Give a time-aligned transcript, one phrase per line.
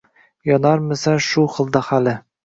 [0.49, 2.15] Yonarmisan shu xilda hali?